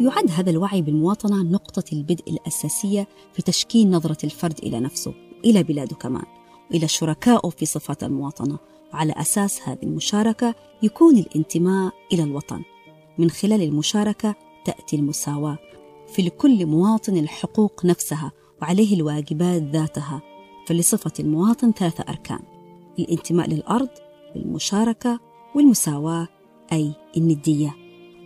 يعد 0.00 0.30
هذا 0.30 0.50
الوعي 0.50 0.82
بالمواطنة 0.82 1.42
نقطة 1.42 1.84
البدء 1.92 2.30
الأساسية 2.30 3.08
في 3.32 3.42
تشكيل 3.42 3.90
نظرة 3.90 4.18
الفرد 4.24 4.58
إلى 4.62 4.80
نفسه 4.80 5.14
إلى 5.44 5.62
بلاده 5.62 5.96
كمان 5.96 6.24
وإلى 6.70 6.88
شركائه 6.88 7.50
في 7.50 7.66
صفات 7.66 8.04
المواطنة. 8.04 8.58
وعلى 8.92 9.12
أساس 9.12 9.60
هذه 9.68 9.82
المشاركة 9.82 10.54
يكون 10.82 11.16
الانتماء 11.16 11.92
إلى 12.12 12.22
الوطن. 12.22 12.62
من 13.18 13.30
خلال 13.30 13.62
المشاركة 13.62 14.34
تأتي 14.64 14.96
المساواة 14.96 15.58
في 16.12 16.22
لكل 16.22 16.66
مواطن 16.66 17.16
الحقوق 17.16 17.84
نفسها 17.84 18.32
وعليه 18.62 18.96
الواجبات 18.96 19.62
ذاتها. 19.62 20.22
فلصفة 20.66 21.12
المواطن 21.20 21.72
ثلاثة 21.72 22.04
أركان. 22.08 22.51
الانتماء 22.98 23.48
للأرض 23.50 23.88
والمشاركة 24.36 25.20
والمساواة 25.54 26.28
أي 26.72 26.92
الندية. 27.16 27.76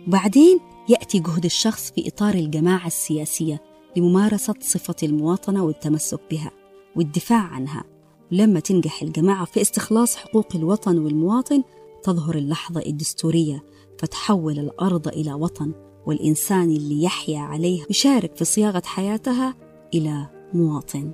بعدين 0.07 0.59
يأتي 0.89 1.19
جهد 1.19 1.45
الشخص 1.45 1.91
في 1.91 2.07
إطار 2.07 2.33
الجماعة 2.33 2.87
السياسية 2.87 3.61
لممارسة 3.95 4.53
صفة 4.59 4.95
المواطنة 5.03 5.63
والتمسك 5.63 6.19
بها 6.31 6.51
والدفاع 6.95 7.39
عنها. 7.39 7.83
ولما 8.31 8.59
تنجح 8.59 9.01
الجماعة 9.01 9.45
في 9.45 9.61
استخلاص 9.61 10.15
حقوق 10.15 10.55
الوطن 10.55 10.97
والمواطن 10.97 11.63
تظهر 12.03 12.35
اللحظة 12.35 12.81
الدستورية 12.85 13.63
فتحول 13.99 14.59
الأرض 14.59 15.07
إلى 15.07 15.33
وطن 15.33 15.73
والإنسان 16.05 16.63
اللي 16.63 17.03
يحيا 17.03 17.39
عليه 17.39 17.85
يشارك 17.89 18.35
في 18.35 18.45
صياغة 18.45 18.81
حياتها 18.85 19.55
إلى 19.93 20.27
مواطن. 20.53 21.11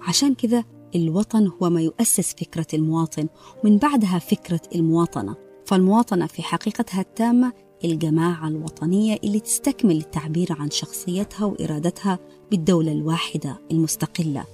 عشان 0.00 0.34
كذا 0.34 0.64
الوطن 0.94 1.50
هو 1.62 1.70
ما 1.70 1.80
يؤسس 1.80 2.34
فكرة 2.34 2.66
المواطن 2.74 3.28
ومن 3.64 3.78
بعدها 3.78 4.18
فكرة 4.18 4.60
المواطنة. 4.74 5.36
فالمواطنة 5.66 6.26
في 6.26 6.42
حقيقتها 6.42 7.00
التامة 7.00 7.52
الجماعة 7.84 8.48
الوطنية 8.48 9.18
اللي 9.24 9.40
تستكمل 9.40 9.96
التعبير 9.96 10.48
عن 10.52 10.70
شخصيتها 10.70 11.44
وإرادتها 11.44 12.18
بالدولة 12.50 12.92
الواحدة 12.92 13.60
المستقلة. 13.70 14.44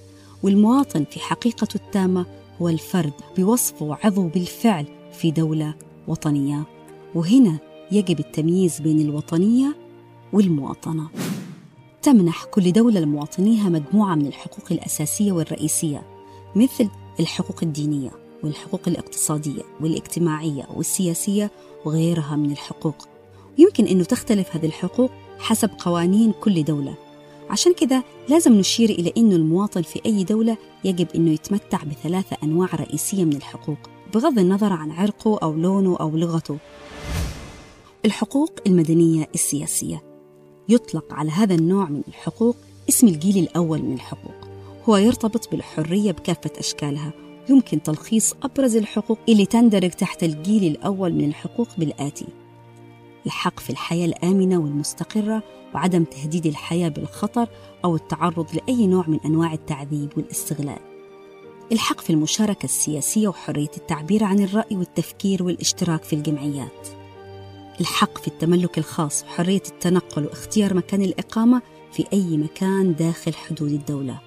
والمواطن 0.43 1.05
في 1.05 1.21
حقيقته 1.21 1.77
التامة 1.77 2.27
هو 2.63 2.69
الفرد 2.69 3.13
بوصفه 3.39 3.99
عضو 4.05 4.29
بالفعل 4.29 4.87
في 5.13 5.31
دولة 5.31 5.75
وطنية. 6.09 6.67
وهنا 7.15 7.59
يجب 7.93 8.21
التمييز 8.21 8.81
بين 8.81 9.01
الوطنية 9.01 9.77
والمواطنة. 10.33 11.09
تمنح 12.03 12.45
كل 12.45 12.73
دولة 12.73 13.01
لمواطنيها 13.01 13.69
مجموعة 13.69 14.15
من 14.15 14.27
الحقوق 14.27 14.73
الأساسية 14.73 15.33
والرئيسية. 15.33 16.16
مثل 16.57 16.89
الحقوق 17.21 17.57
الدينية 17.63 18.11
والحقوق 18.43 18.81
الاقتصادية 18.87 19.63
والاجتماعية 19.81 20.67
والسياسية 20.75 21.51
وغيرها 21.85 22.37
من 22.37 22.53
الحقوق. 22.53 23.09
يمكن 23.59 23.87
أنه 23.87 24.05
تختلف 24.05 24.57
هذه 24.57 24.67
الحقوق 24.67 25.11
حسب 25.39 25.71
قوانين 25.79 26.33
كل 26.33 26.65
دولة. 26.65 26.95
عشان 27.51 27.73
كذا 27.73 28.03
لازم 28.29 28.53
نشير 28.53 28.91
إلى 28.91 29.13
أن 29.17 29.33
المواطن 29.33 29.83
في 29.83 30.01
أي 30.07 30.25
دولة 30.25 30.57
يجب 30.85 31.09
أنه 31.15 31.31
يتمتع 31.31 31.79
بثلاثة 31.85 32.37
أنواع 32.43 32.69
رئيسية 32.75 33.25
من 33.25 33.37
الحقوق 33.37 33.79
بغض 34.15 34.39
النظر 34.39 34.73
عن 34.73 34.91
عرقه 34.91 35.39
أو 35.43 35.53
لونه 35.53 35.97
أو 35.97 36.17
لغته. 36.17 36.59
الحقوق 38.05 38.53
المدنية 38.67 39.29
السياسية. 39.35 40.03
يطلق 40.69 41.13
على 41.13 41.31
هذا 41.31 41.55
النوع 41.55 41.89
من 41.89 42.03
الحقوق 42.09 42.57
اسم 42.89 43.09
الجيل 43.09 43.39
الأول 43.39 43.83
من 43.83 43.95
الحقوق. 43.95 44.46
هو 44.89 44.97
يرتبط 44.97 45.51
بالحرية 45.51 46.13
بكافة 46.13 46.51
أشكالها. 46.59 47.13
يمكن 47.49 47.83
تلخيص 47.83 48.35
أبرز 48.43 48.77
الحقوق 48.77 49.19
اللي 49.29 49.47
تندرج 49.47 49.91
تحت 49.91 50.25
الجيل 50.25 50.65
الأول 50.65 51.13
من 51.13 51.25
الحقوق 51.25 51.69
بالآتي. 51.79 52.27
الحق 53.27 53.61
في 53.61 53.71
الحياة 53.71 54.07
الآمنة 54.07 54.59
والمستقرة 54.59 55.43
وعدم 55.75 56.05
تهديد 56.05 56.47
الحياة 56.47 56.89
بالخطر 56.89 57.49
أو 57.85 57.97
التعرض 57.97 58.47
لأي 58.55 58.87
نوع 58.87 59.05
من 59.09 59.21
أنواع 59.25 59.53
التعذيب 59.53 60.09
والاستغلال. 60.17 60.79
الحق 61.73 62.01
في 62.01 62.11
المشاركة 62.11 62.65
السياسية 62.65 63.29
وحرية 63.29 63.71
التعبير 63.77 64.25
عن 64.25 64.41
الرأي 64.41 64.77
والتفكير 64.77 65.43
والاشتراك 65.43 66.05
في 66.05 66.13
الجمعيات. 66.13 66.89
الحق 67.81 68.19
في 68.19 68.29
التملك 68.29 68.79
الخاص 68.79 69.25
وحرية 69.25 69.63
التنقل 69.69 70.25
واختيار 70.25 70.75
مكان 70.75 71.03
الإقامة 71.03 71.63
في 71.93 72.05
أي 72.13 72.37
مكان 72.37 72.95
داخل 72.95 73.35
حدود 73.35 73.73
الدولة. 73.73 74.26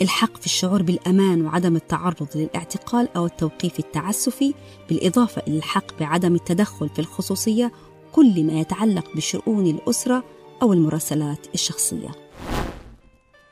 الحق 0.00 0.36
في 0.36 0.46
الشعور 0.46 0.82
بالأمان 0.82 1.46
وعدم 1.46 1.76
التعرض 1.76 2.28
للاعتقال 2.34 3.08
أو 3.16 3.26
التوقيف 3.26 3.78
التعسفي 3.78 4.54
بالإضافة 4.88 5.42
إلى 5.48 5.56
الحق 5.56 5.98
بعدم 6.00 6.34
التدخل 6.34 6.88
في 6.88 6.98
الخصوصية 6.98 7.72
كل 8.12 8.44
ما 8.44 8.52
يتعلق 8.52 9.16
بشؤون 9.16 9.66
الأسرة 9.66 10.24
أو 10.62 10.72
المراسلات 10.72 11.46
الشخصية. 11.54 12.08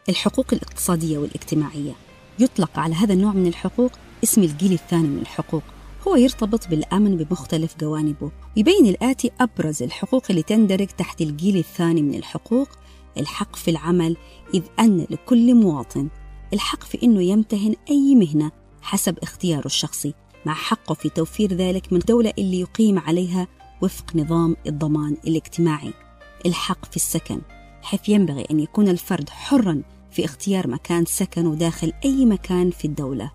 الحقوق 0.09 0.47
الاقتصادية 0.53 1.19
والاجتماعية. 1.19 1.93
يطلق 2.39 2.79
على 2.79 2.95
هذا 2.95 3.13
النوع 3.13 3.33
من 3.33 3.47
الحقوق 3.47 3.93
اسم 4.25 4.43
الجيل 4.43 4.73
الثاني 4.73 5.09
من 5.09 5.19
الحقوق. 5.19 5.63
هو 6.09 6.17
يرتبط 6.17 6.69
بالأمن 6.69 7.17
بمختلف 7.17 7.77
جوانبه. 7.81 8.31
يبين 8.57 8.87
الآتي 8.87 9.31
أبرز 9.41 9.83
الحقوق 9.83 10.25
اللي 10.31 10.43
تندرج 10.43 10.87
تحت 10.87 11.21
الجيل 11.21 11.57
الثاني 11.57 12.03
من 12.03 12.15
الحقوق 12.15 12.69
الحق 13.19 13.57
في 13.57 13.71
العمل 13.71 14.17
إذ 14.55 14.63
أن 14.79 15.07
لكل 15.11 15.55
مواطن 15.55 16.09
الحق 16.53 16.85
في 16.85 17.03
أنه 17.03 17.23
يمتهن 17.23 17.75
أي 17.91 18.15
مهنة 18.15 18.51
حسب 18.83 19.19
اختياره 19.19 19.67
الشخصي 19.67 20.15
مع 20.47 20.55
حقه 20.55 20.95
في 20.95 21.09
توفير 21.09 21.55
ذلك 21.55 21.93
من 21.93 21.99
الدولة 21.99 22.33
اللي 22.39 22.61
يقيم 22.61 22.99
عليها 22.99 23.49
وفق 23.83 24.17
نظام 24.17 24.57
الضمان 24.67 25.17
الاجتماعي. 25.27 25.93
الحق 26.47 26.85
في 26.85 26.97
السكن 26.97 27.41
حيث 27.83 28.09
ينبغي 28.09 28.47
أن 28.51 28.61
يكون 28.61 28.89
الفرد 28.89 29.31
حرا 29.31 29.83
في 30.11 30.25
اختيار 30.25 30.69
مكان 30.69 31.05
سكنه 31.05 31.55
داخل 31.55 31.93
أي 32.05 32.27
مكان 32.27 32.71
في 32.71 32.85
الدولة. 32.85 33.31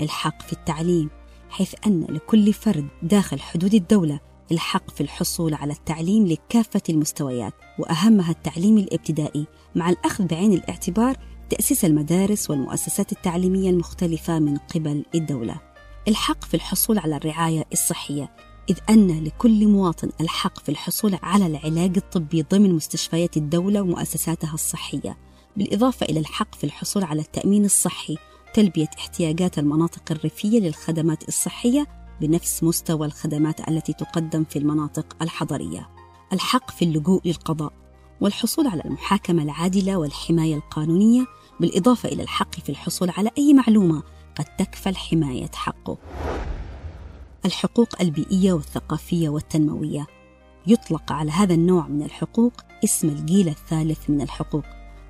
الحق 0.00 0.42
في 0.42 0.52
التعليم 0.52 1.10
حيث 1.50 1.74
أن 1.86 2.06
لكل 2.08 2.52
فرد 2.52 2.88
داخل 3.02 3.40
حدود 3.40 3.74
الدولة 3.74 4.20
الحق 4.52 4.90
في 4.90 5.00
الحصول 5.00 5.54
على 5.54 5.72
التعليم 5.72 6.26
لكافة 6.26 6.82
المستويات 6.88 7.54
وأهمها 7.78 8.30
التعليم 8.30 8.78
الابتدائي 8.78 9.46
مع 9.74 9.90
الأخذ 9.90 10.26
بعين 10.26 10.52
الاعتبار 10.52 11.16
تأسيس 11.50 11.84
المدارس 11.84 12.50
والمؤسسات 12.50 13.12
التعليمية 13.12 13.70
المختلفة 13.70 14.38
من 14.38 14.56
قبل 14.56 15.04
الدولة. 15.14 15.60
الحق 16.08 16.44
في 16.44 16.54
الحصول 16.54 16.98
على 16.98 17.16
الرعاية 17.16 17.64
الصحية 17.72 18.30
إذ 18.70 18.78
أن 18.90 19.24
لكل 19.24 19.66
مواطن 19.66 20.10
الحق 20.20 20.58
في 20.58 20.68
الحصول 20.68 21.18
على 21.22 21.46
العلاج 21.46 21.96
الطبي 21.96 22.42
ضمن 22.42 22.74
مستشفيات 22.74 23.36
الدولة 23.36 23.82
ومؤسساتها 23.82 24.54
الصحية، 24.54 25.18
بالإضافة 25.56 26.06
إلى 26.06 26.20
الحق 26.20 26.54
في 26.54 26.64
الحصول 26.64 27.04
على 27.04 27.20
التأمين 27.20 27.64
الصحي 27.64 28.16
تلبية 28.54 28.88
احتياجات 28.98 29.58
المناطق 29.58 30.02
الريفية 30.10 30.60
للخدمات 30.60 31.28
الصحية 31.28 31.86
بنفس 32.20 32.64
مستوى 32.64 33.06
الخدمات 33.06 33.68
التي 33.68 33.92
تقدم 33.92 34.44
في 34.44 34.58
المناطق 34.58 35.16
الحضرية. 35.22 35.88
الحق 36.32 36.70
في 36.70 36.84
اللجوء 36.84 37.20
للقضاء 37.24 37.72
والحصول 38.20 38.66
على 38.66 38.82
المحاكمة 38.84 39.42
العادلة 39.42 39.96
والحماية 39.96 40.56
القانونية 40.56 41.26
بالإضافة 41.60 42.08
إلى 42.08 42.22
الحق 42.22 42.54
في 42.54 42.68
الحصول 42.68 43.10
على 43.10 43.30
أي 43.38 43.54
معلومة 43.54 44.02
قد 44.36 44.44
تكفل 44.44 44.96
حماية 44.96 45.50
حقه. 45.54 45.98
الحقوق 47.44 47.88
البيئية 48.00 48.52
والثقافية 48.52 49.28
والتنموية. 49.28 50.06
يطلق 50.66 51.12
على 51.12 51.30
هذا 51.30 51.54
النوع 51.54 51.86
من 51.88 52.02
الحقوق 52.02 52.52
اسم 52.84 53.08
الجيل 53.08 53.48
الثالث 53.48 54.10
من 54.10 54.20
الحقوق 54.20 54.64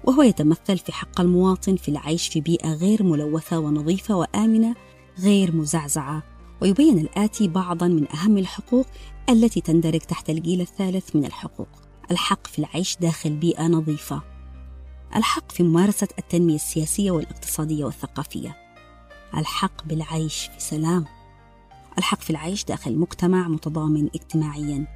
وهو 0.05 0.23
يتمثل 0.23 0.79
في 0.79 0.93
حق 0.93 1.21
المواطن 1.21 1.77
في 1.77 1.89
العيش 1.89 2.29
في 2.29 2.41
بيئة 2.41 2.73
غير 2.73 3.03
ملوثة 3.03 3.59
ونظيفة 3.59 4.15
وآمنة 4.15 4.75
غير 5.19 5.57
مزعزعة. 5.57 6.23
ويبين 6.63 6.99
الآتي 6.99 7.49
بعضا 7.49 7.89
من 7.89 8.13
أهم 8.13 8.39
الحقوق 8.39 8.87
التي 9.29 9.61
تندرج 9.61 10.01
تحت 10.01 10.31
الجيل 10.31 10.61
الثالث 10.61 11.17
من 11.17 11.25
الحقوق. 11.25 11.69
الحق 12.11 12.47
في 12.47 12.59
العيش 12.59 12.97
داخل 12.97 13.31
بيئة 13.31 13.67
نظيفة. 13.67 14.30
الحق 15.17 15.53
في 15.53 15.63
ممارسة 15.63 16.09
التنمية 16.19 16.55
السياسية 16.55 17.11
والاقتصادية 17.11 17.85
والثقافية. 17.85 18.57
الحق 19.37 19.85
بالعيش 19.85 20.51
في 20.55 20.61
سلام. 20.61 21.05
الحق 21.99 22.21
في 22.21 22.31
العيش 22.31 22.65
داخل 22.65 22.97
مجتمع 22.99 23.49
متضامن 23.49 24.09
اجتماعيا. 24.15 24.87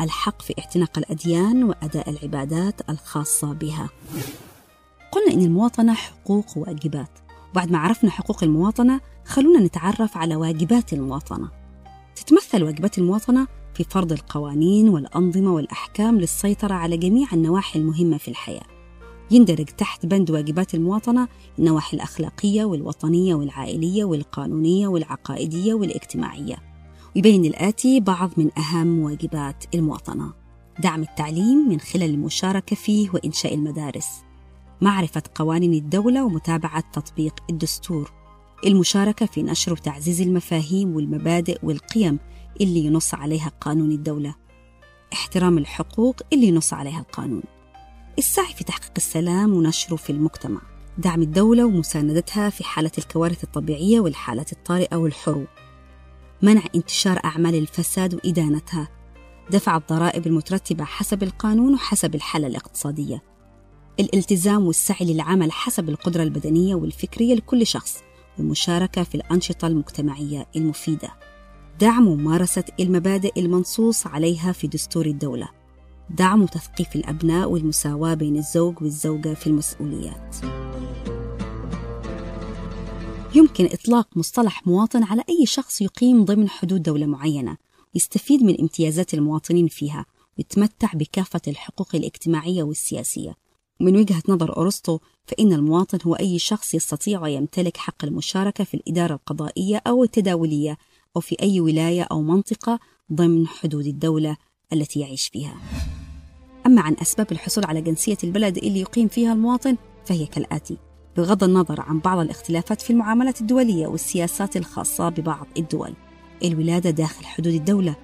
الحق 0.00 0.42
في 0.42 0.54
اعتناق 0.58 0.98
الأديان 0.98 1.64
وأداء 1.64 2.10
العبادات 2.10 2.90
الخاصة 2.90 3.52
بها. 3.52 3.88
قلنا 5.12 5.32
إن 5.32 5.42
المواطنة 5.42 5.94
حقوق 5.94 6.58
وواجبات. 6.58 7.10
وبعد 7.50 7.70
ما 7.70 7.78
عرفنا 7.78 8.10
حقوق 8.10 8.44
المواطنة 8.44 9.00
خلونا 9.24 9.60
نتعرف 9.60 10.16
على 10.16 10.36
واجبات 10.36 10.92
المواطنة. 10.92 11.48
تتمثل 12.16 12.62
واجبات 12.62 12.98
المواطنة 12.98 13.46
في 13.74 13.84
فرض 13.84 14.12
القوانين 14.12 14.88
والأنظمة 14.88 15.52
والأحكام 15.52 16.20
للسيطرة 16.20 16.74
على 16.74 16.96
جميع 16.96 17.28
النواحي 17.32 17.78
المهمة 17.78 18.18
في 18.18 18.28
الحياة. 18.28 18.81
يندرج 19.32 19.64
تحت 19.64 20.06
بند 20.06 20.30
واجبات 20.30 20.74
المواطنة 20.74 21.28
النواحي 21.58 21.96
الأخلاقية 21.96 22.64
والوطنية 22.64 23.34
والعائلية 23.34 24.04
والقانونية 24.04 24.88
والعقائدية 24.88 25.74
والاجتماعية. 25.74 26.56
ويبين 27.16 27.44
الآتي 27.44 28.00
بعض 28.00 28.30
من 28.36 28.58
أهم 28.58 28.98
واجبات 29.00 29.64
المواطنة 29.74 30.32
دعم 30.78 31.02
التعليم 31.02 31.68
من 31.68 31.80
خلال 31.80 32.10
المشاركة 32.10 32.76
فيه 32.76 33.10
وإنشاء 33.14 33.54
المدارس. 33.54 34.08
معرفة 34.80 35.22
قوانين 35.34 35.74
الدولة 35.74 36.24
ومتابعة 36.24 36.84
تطبيق 36.92 37.34
الدستور. 37.50 38.12
المشاركة 38.66 39.26
في 39.26 39.42
نشر 39.42 39.72
وتعزيز 39.72 40.20
المفاهيم 40.20 40.96
والمبادئ 40.96 41.58
والقيم 41.62 42.18
اللي 42.60 42.80
ينص 42.84 43.14
عليها 43.14 43.52
قانون 43.60 43.92
الدولة. 43.92 44.34
احترام 45.12 45.58
الحقوق 45.58 46.16
اللي 46.32 46.46
ينص 46.46 46.72
عليها 46.72 47.00
القانون. 47.00 47.42
السعي 48.18 48.54
في 48.54 48.64
تحقيق 48.64 48.92
السلام 48.96 49.54
ونشره 49.54 49.96
في 49.96 50.10
المجتمع. 50.10 50.60
دعم 50.98 51.22
الدولة 51.22 51.64
ومساندتها 51.64 52.50
في 52.50 52.64
حالة 52.64 52.90
الكوارث 52.98 53.44
الطبيعية 53.44 54.00
والحالات 54.00 54.52
الطارئة 54.52 54.96
والحروب. 54.96 55.46
منع 56.42 56.62
انتشار 56.74 57.20
أعمال 57.24 57.54
الفساد 57.54 58.14
وإدانتها. 58.14 58.88
دفع 59.50 59.76
الضرائب 59.76 60.26
المترتبة 60.26 60.84
حسب 60.84 61.22
القانون 61.22 61.74
وحسب 61.74 62.14
الحالة 62.14 62.46
الاقتصادية. 62.46 63.22
الالتزام 64.00 64.66
والسعي 64.66 65.12
للعمل 65.12 65.52
حسب 65.52 65.88
القدرة 65.88 66.22
البدنية 66.22 66.74
والفكرية 66.74 67.34
لكل 67.34 67.66
شخص. 67.66 68.02
والمشاركة 68.38 69.02
في 69.02 69.14
الأنشطة 69.14 69.66
المجتمعية 69.66 70.46
المفيدة. 70.56 71.10
دعم 71.80 72.08
وممارسة 72.08 72.64
المبادئ 72.80 73.40
المنصوص 73.40 74.06
عليها 74.06 74.52
في 74.52 74.66
دستور 74.66 75.06
الدولة. 75.06 75.61
دعم 76.12 76.42
وتثقيف 76.42 76.96
الأبناء 76.96 77.50
والمساواة 77.50 78.14
بين 78.14 78.36
الزوج 78.36 78.82
والزوجة 78.82 79.34
في 79.34 79.46
المسؤوليات. 79.46 80.36
يمكن 83.34 83.64
إطلاق 83.64 84.16
مصطلح 84.16 84.66
مواطن 84.66 85.02
على 85.04 85.22
أي 85.28 85.46
شخص 85.46 85.80
يقيم 85.80 86.24
ضمن 86.24 86.48
حدود 86.48 86.82
دولة 86.82 87.06
معينة 87.06 87.56
يستفيد 87.94 88.42
من 88.42 88.60
امتيازات 88.60 89.14
المواطنين 89.14 89.68
فيها 89.68 90.06
ويتمتع 90.38 90.92
بكافة 90.94 91.40
الحقوق 91.48 91.94
الاجتماعية 91.94 92.62
والسياسية. 92.62 93.36
ومن 93.80 93.96
وجهة 93.96 94.22
نظر 94.28 94.56
أرسطو 94.56 94.98
فإن 95.24 95.52
المواطن 95.52 95.98
هو 96.06 96.14
أي 96.14 96.38
شخص 96.38 96.74
يستطيع 96.74 97.22
ويمتلك 97.22 97.76
حق 97.76 98.04
المشاركة 98.04 98.64
في 98.64 98.74
الإدارة 98.74 99.14
القضائية 99.14 99.82
أو 99.86 100.04
التداولية 100.04 100.78
أو 101.16 101.20
في 101.20 101.36
أي 101.42 101.60
ولاية 101.60 102.02
أو 102.02 102.22
منطقة 102.22 102.80
ضمن 103.12 103.46
حدود 103.46 103.86
الدولة 103.86 104.36
التي 104.72 105.00
يعيش 105.00 105.28
فيها. 105.28 105.56
أما 106.66 106.82
عن 106.82 106.96
أسباب 107.02 107.32
الحصول 107.32 107.64
على 107.64 107.80
جنسية 107.80 108.16
البلد 108.24 108.56
اللي 108.56 108.80
يقيم 108.80 109.08
فيها 109.08 109.32
المواطن 109.32 109.76
فهي 110.04 110.26
كالآتي 110.26 110.78
بغض 111.16 111.44
النظر 111.44 111.80
عن 111.80 111.98
بعض 111.98 112.18
الاختلافات 112.18 112.82
في 112.82 112.90
المعاملات 112.90 113.40
الدولية 113.40 113.86
والسياسات 113.86 114.56
الخاصة 114.56 115.08
ببعض 115.08 115.46
الدول. 115.58 115.92
الولادة 116.44 116.90
داخل 116.90 117.24
حدود 117.24 117.52
الدولة. 117.54 117.96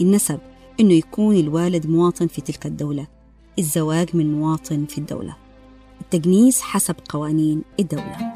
النسب 0.00 0.40
أنه 0.80 0.94
يكون 0.94 1.36
الوالد 1.36 1.86
مواطن 1.86 2.26
في 2.26 2.40
تلك 2.40 2.66
الدولة. 2.66 3.06
الزواج 3.58 4.16
من 4.16 4.40
مواطن 4.40 4.86
في 4.86 4.98
الدولة. 4.98 5.36
التجنيس 6.00 6.60
حسب 6.60 6.96
قوانين 7.08 7.62
الدولة. 7.80 8.34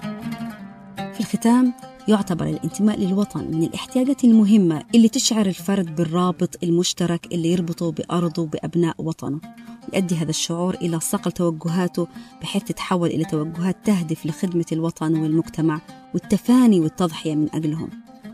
في 0.97 1.21
الختام 1.21 1.73
يعتبر 2.09 2.47
الانتماء 2.47 2.99
للوطن 3.01 3.45
من 3.45 3.63
الاحتياجات 3.63 4.25
المهمة 4.25 4.83
اللي 4.95 5.09
تشعر 5.09 5.47
الفرد 5.47 5.97
بالرابط 5.97 6.59
المشترك 6.63 7.27
اللي 7.33 7.53
يربطه 7.53 7.93
بأرضه 7.93 8.47
بأبناء 8.47 8.95
وطنه. 8.99 9.41
يؤدي 9.95 10.15
هذا 10.15 10.31
الشعور 10.31 10.75
إلى 10.75 11.01
صقل 11.01 11.33
توجهاته 11.33 12.09
بحيث 12.43 12.65
تتحول 12.65 13.09
إلى 13.09 13.25
توجهات 13.25 13.77
تهدف 13.85 14.27
لخدمة 14.27 14.65
الوطن 14.73 15.17
والمجتمع 15.17 15.81
والتفاني 16.15 16.81
والتضحية 16.81 17.35
من 17.35 17.55
أجلهم. 17.55 17.89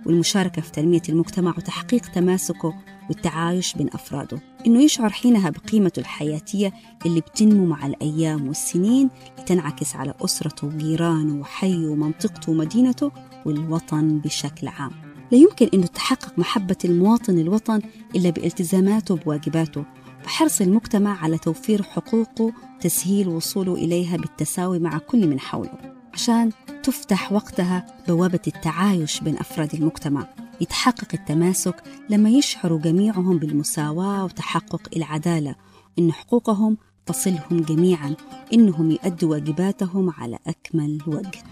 والمشاركة 0.06 0.62
في 0.62 0.72
تنمية 0.72 1.02
المجتمع 1.08 1.54
وتحقيق 1.58 2.02
تماسكه 2.02 2.74
والتعايش 3.08 3.74
بين 3.74 3.88
أفراده. 3.92 4.40
إنه 4.66 4.82
يشعر 4.82 5.10
حينها 5.10 5.50
بقيمته 5.50 6.00
الحياتية 6.00 6.72
اللي 7.06 7.20
بتنمو 7.20 7.66
مع 7.66 7.86
الأيام 7.86 8.48
والسنين 8.48 9.10
لتنعكس 9.38 9.96
على 9.96 10.14
أسرته 10.20 10.66
وجيرانه 10.66 11.40
وحيه 11.40 11.88
ومنطقته 11.88 12.52
ومدينته 12.52 13.12
والوطن 13.46 14.18
بشكل 14.18 14.68
عام. 14.68 14.90
لا 15.32 15.38
يمكن 15.38 15.68
أن 15.74 15.92
تحقق 15.92 16.38
محبة 16.38 16.76
المواطن 16.84 17.38
الوطن 17.38 17.80
إلا 18.16 18.30
بالتزاماته 18.30 19.16
بواجباته 19.16 19.84
وحرص 20.24 20.60
المجتمع 20.60 21.22
على 21.22 21.38
توفير 21.38 21.82
حقوقه 21.82 22.52
تسهيل 22.80 23.28
وصوله 23.28 23.74
إليها 23.74 24.16
بالتساوي 24.16 24.78
مع 24.78 24.98
كل 24.98 25.26
من 25.28 25.40
حوله 25.40 25.78
عشان 26.14 26.50
تفتح 26.82 27.32
وقتها 27.32 27.86
بوابة 28.08 28.40
التعايش 28.46 29.20
بين 29.20 29.38
أفراد 29.38 29.74
المجتمع 29.74 30.26
يتحقق 30.60 31.08
التماسك 31.14 31.82
لما 32.10 32.30
يشعروا 32.30 32.78
جميعهم 32.78 33.38
بالمساواة 33.38 34.24
وتحقق 34.24 34.88
العدالة 34.96 35.54
إن 35.98 36.12
حقوقهم 36.12 36.76
تصلهم 37.06 37.60
جميعا 37.60 38.14
إنهم 38.52 38.90
يؤدوا 38.90 39.30
واجباتهم 39.30 40.10
على 40.10 40.38
أكمل 40.46 40.98
وجه. 41.06 41.42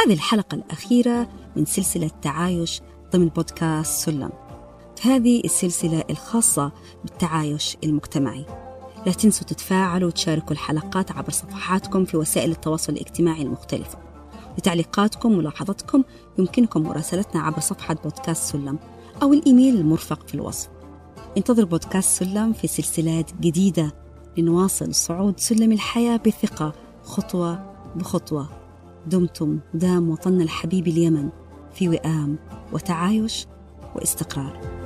هذه 0.00 0.12
الحلقة 0.12 0.54
الأخيرة 0.54 1.28
من 1.56 1.64
سلسلة 1.64 2.10
تعايش 2.22 2.80
ضمن 3.12 3.28
بودكاست 3.28 4.04
سلم. 4.04 4.30
هذه 5.02 5.40
السلسلة 5.44 6.04
الخاصة 6.10 6.72
بالتعايش 7.04 7.76
المجتمعي. 7.84 8.46
لا 9.06 9.12
تنسوا 9.12 9.46
تتفاعلوا 9.46 10.08
وتشاركوا 10.08 10.52
الحلقات 10.52 11.12
عبر 11.12 11.30
صفحاتكم 11.30 12.04
في 12.04 12.16
وسائل 12.16 12.50
التواصل 12.50 12.92
الاجتماعي 12.92 13.42
المختلفة. 13.42 13.98
لتعليقاتكم 14.58 15.32
وملاحظاتكم 15.32 16.04
يمكنكم 16.38 16.82
مراسلتنا 16.82 17.42
عبر 17.42 17.60
صفحة 17.60 17.94
بودكاست 17.94 18.52
سلم 18.52 18.78
أو 19.22 19.32
الإيميل 19.32 19.76
المرفق 19.76 20.28
في 20.28 20.34
الوصف. 20.34 20.68
انتظر 21.36 21.64
بودكاست 21.64 22.24
سلم 22.24 22.52
في 22.52 22.66
سلسلات 22.66 23.32
جديدة 23.40 23.94
لنواصل 24.36 24.94
صعود 24.94 25.40
سلم 25.40 25.72
الحياة 25.72 26.16
بثقة 26.16 26.72
خطوة 27.02 27.74
بخطوة. 27.96 28.61
دمتم 29.06 29.58
دام 29.74 30.10
وطننا 30.10 30.44
الحبيب 30.44 30.88
اليمن 30.88 31.28
في 31.74 31.88
وئام 31.88 32.38
وتعايش 32.72 33.46
واستقرار. 33.96 34.81